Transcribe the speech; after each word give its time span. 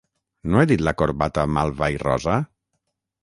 -No 0.51 0.61
he 0.61 0.69
dit 0.71 0.83
la 0.85 0.93
corbata 1.01 1.45
malva 1.57 1.89
i 1.97 1.99
rosa? 2.05 2.39